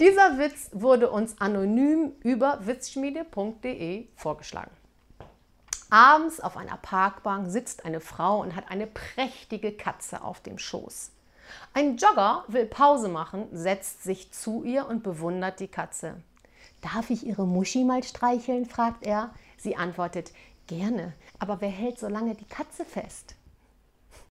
Dieser 0.00 0.38
Witz 0.38 0.70
wurde 0.72 1.10
uns 1.10 1.40
anonym 1.40 2.12
über 2.22 2.60
witzschmiede.de 2.64 4.06
vorgeschlagen. 4.14 4.70
Abends 5.90 6.38
auf 6.38 6.56
einer 6.56 6.76
Parkbank 6.76 7.48
sitzt 7.50 7.84
eine 7.84 7.98
Frau 7.98 8.40
und 8.40 8.54
hat 8.54 8.70
eine 8.70 8.86
prächtige 8.86 9.72
Katze 9.72 10.22
auf 10.22 10.40
dem 10.40 10.56
Schoß. 10.56 11.10
Ein 11.74 11.96
Jogger 11.96 12.44
will 12.46 12.66
Pause 12.66 13.08
machen, 13.08 13.48
setzt 13.50 14.04
sich 14.04 14.30
zu 14.30 14.62
ihr 14.62 14.86
und 14.86 15.02
bewundert 15.02 15.58
die 15.58 15.66
Katze. 15.66 16.22
Darf 16.80 17.10
ich 17.10 17.26
Ihre 17.26 17.46
Muschi 17.46 17.82
mal 17.82 18.04
streicheln? 18.04 18.66
fragt 18.66 19.04
er. 19.04 19.34
Sie 19.56 19.74
antwortet, 19.74 20.32
gerne, 20.68 21.12
aber 21.40 21.60
wer 21.60 21.70
hält 21.70 21.98
so 21.98 22.06
lange 22.06 22.36
die 22.36 22.46
Katze 22.46 22.84
fest? 22.84 23.34